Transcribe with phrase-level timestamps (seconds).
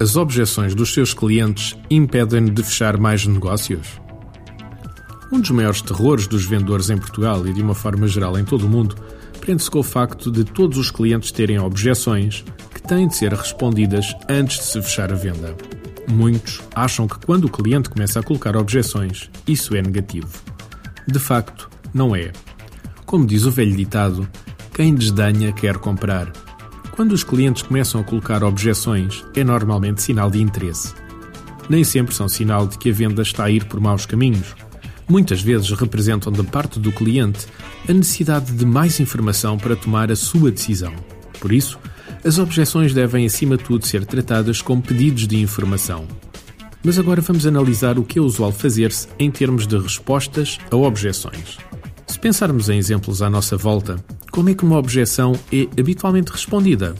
[0.00, 4.00] As objeções dos seus clientes impedem-no de fechar mais negócios?
[5.32, 8.66] Um dos maiores terrores dos vendedores em Portugal e de uma forma geral em todo
[8.66, 8.96] o mundo
[9.40, 12.44] prende-se com o facto de todos os clientes terem objeções
[12.74, 15.56] que têm de ser respondidas antes de se fechar a venda.
[16.08, 20.28] Muitos acham que quando o cliente começa a colocar objeções, isso é negativo.
[21.06, 22.30] De facto, não é.
[23.06, 24.28] Como diz o velho ditado,
[24.74, 26.32] quem desdenha quer comprar.
[26.94, 30.94] Quando os clientes começam a colocar objeções, é normalmente sinal de interesse.
[31.68, 34.54] Nem sempre são sinal de que a venda está a ir por maus caminhos.
[35.08, 37.48] Muitas vezes representam da parte do cliente
[37.88, 40.94] a necessidade de mais informação para tomar a sua decisão.
[41.40, 41.80] Por isso,
[42.24, 46.06] as objeções devem, acima de tudo, ser tratadas como pedidos de informação.
[46.84, 51.58] Mas agora vamos analisar o que é usual fazer-se em termos de respostas a objeções.
[52.06, 53.96] Se pensarmos em exemplos à nossa volta,
[54.34, 56.96] como é que uma objeção é habitualmente respondida?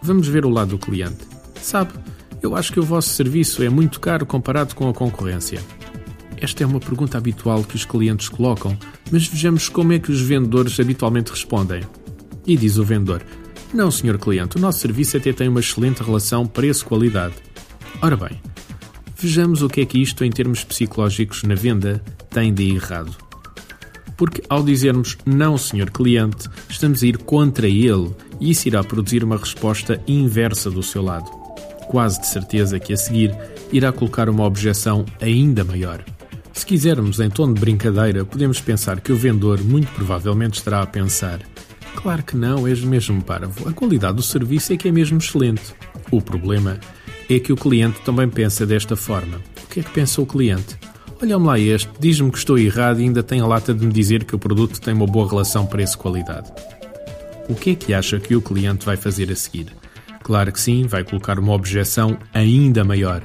[0.00, 1.18] Vamos ver o lado do cliente.
[1.60, 1.92] Sabe,
[2.42, 5.60] eu acho que o vosso serviço é muito caro comparado com a concorrência.
[6.38, 8.74] Esta é uma pergunta habitual que os clientes colocam,
[9.12, 11.82] mas vejamos como é que os vendedores habitualmente respondem.
[12.46, 13.22] E diz o vendedor:
[13.74, 17.34] Não, senhor cliente, o nosso serviço até tem uma excelente relação preço-qualidade.
[18.00, 18.40] Ora bem,
[19.14, 23.25] vejamos o que é que isto, em termos psicológicos, na venda, tem de errado.
[24.16, 29.22] Porque ao dizermos não, senhor cliente, estamos a ir contra ele e isso irá produzir
[29.22, 31.30] uma resposta inversa do seu lado.
[31.88, 33.36] Quase de certeza que a seguir
[33.72, 36.04] irá colocar uma objeção ainda maior.
[36.52, 40.86] Se quisermos, em tom de brincadeira, podemos pensar que o vendedor muito provavelmente estará a
[40.86, 41.40] pensar:
[41.94, 43.68] Claro que não, és mesmo parvo.
[43.68, 45.74] A qualidade do serviço é que é mesmo excelente.
[46.10, 46.80] O problema
[47.28, 49.40] é que o cliente também pensa desta forma.
[49.64, 50.78] O que é que pensa o cliente?
[51.20, 54.24] Olha-me lá este, diz-me que estou errado e ainda tem a lata de me dizer
[54.24, 56.52] que o produto tem uma boa relação preço-qualidade.
[57.48, 59.68] O que é que acha que o cliente vai fazer a seguir?
[60.22, 63.22] Claro que sim, vai colocar uma objeção ainda maior.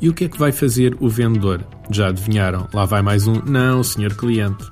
[0.00, 1.64] E o que é que vai fazer o vendedor?
[1.90, 2.68] Já adivinharam?
[2.72, 4.64] Lá vai mais um não, senhor cliente.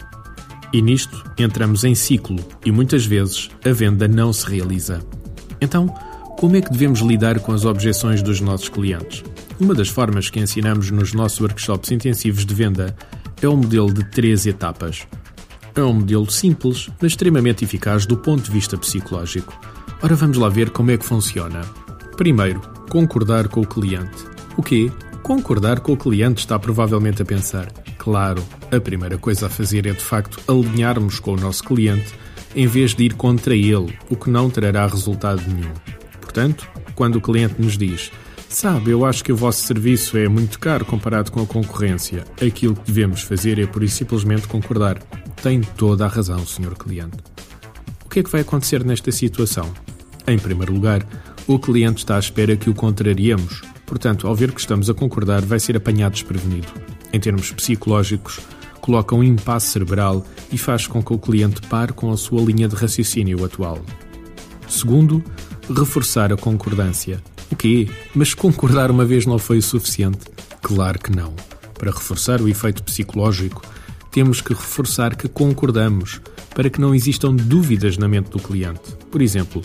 [0.72, 5.00] E nisto entramos em ciclo e muitas vezes a venda não se realiza.
[5.60, 5.88] Então,
[6.38, 9.24] como é que devemos lidar com as objeções dos nossos clientes?
[9.60, 12.96] Uma das formas que ensinamos nos nossos workshops intensivos de venda
[13.42, 15.06] é o modelo de três etapas.
[15.74, 19.54] É um modelo simples, mas extremamente eficaz do ponto de vista psicológico.
[20.02, 21.60] Ora, vamos lá ver como é que funciona.
[22.16, 24.24] Primeiro, concordar com o cliente.
[24.56, 24.90] O quê?
[25.22, 27.70] Concordar com o cliente está provavelmente a pensar.
[27.98, 32.14] Claro, a primeira coisa a fazer é de facto alinharmos com o nosso cliente
[32.56, 35.74] em vez de ir contra ele, o que não trará resultado nenhum.
[36.18, 38.10] Portanto, quando o cliente nos diz
[38.50, 42.26] Sabe, eu acho que o vosso serviço é muito caro comparado com a concorrência.
[42.46, 44.98] Aquilo que devemos fazer é por isso simplesmente concordar.
[45.42, 47.16] Tem toda a razão, senhor cliente.
[48.04, 49.72] O que é que vai acontecer nesta situação?
[50.26, 51.06] Em primeiro lugar,
[51.46, 55.40] o cliente está à espera que o contrariemos Portanto, ao ver que estamos a concordar,
[55.40, 56.68] vai ser apanhado desprevenido.
[57.12, 58.38] Em termos psicológicos,
[58.80, 62.68] coloca um impasse cerebral e faz com que o cliente pare com a sua linha
[62.68, 63.80] de raciocínio atual.
[64.68, 65.24] Segundo,
[65.68, 67.20] reforçar a concordância.
[67.60, 67.86] O quê?
[68.14, 70.20] Mas concordar uma vez não foi o suficiente?
[70.62, 71.34] Claro que não.
[71.78, 73.60] Para reforçar o efeito psicológico,
[74.10, 76.22] temos que reforçar que concordamos,
[76.54, 78.96] para que não existam dúvidas na mente do cliente.
[79.10, 79.60] Por exemplo,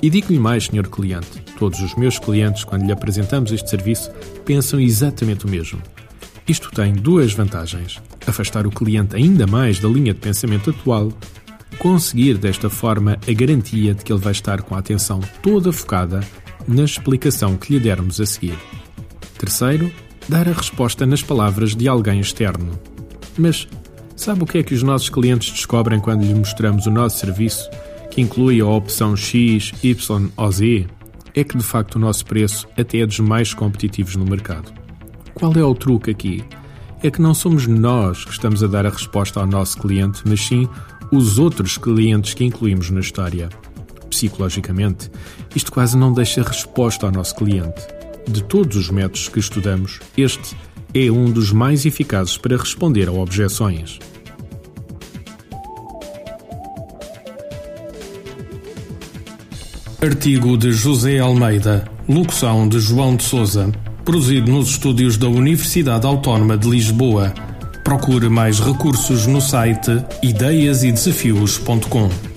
[0.00, 4.10] e digo-lhe mais, senhor cliente, todos os meus clientes, quando lhe apresentamos este serviço,
[4.46, 5.82] pensam exatamente o mesmo.
[6.48, 11.12] Isto tem duas vantagens: afastar o cliente ainda mais da linha de pensamento atual,
[11.78, 16.20] conseguir desta forma a garantia de que ele vai estar com a atenção toda focada
[16.66, 18.58] na explicação que lhe dermos a seguir.
[19.38, 19.92] Terceiro,
[20.28, 22.78] dar a resposta nas palavras de alguém externo.
[23.36, 23.68] Mas
[24.16, 27.68] sabe o que é que os nossos clientes descobrem quando lhes mostramos o nosso serviço
[28.10, 30.86] que inclui a opção X, Y ou Z,
[31.34, 34.72] é que de facto o nosso preço até é dos mais competitivos no mercado.
[35.34, 36.44] Qual é o truque aqui?
[37.02, 40.40] É que não somos nós que estamos a dar a resposta ao nosso cliente, mas
[40.40, 40.68] sim
[41.10, 43.48] os outros clientes que incluímos na história.
[44.24, 45.10] Psicologicamente,
[45.54, 47.86] isto quase não deixa resposta ao nosso cliente.
[48.26, 50.56] De todos os métodos que estudamos, este
[50.94, 53.98] é um dos mais eficazes para responder a objeções.
[60.00, 63.70] Artigo de José Almeida, locução de João de Souza,
[64.06, 67.34] produzido nos estúdios da Universidade Autónoma de Lisboa.
[67.84, 72.33] Procure mais recursos no site ideiasedesafios.com.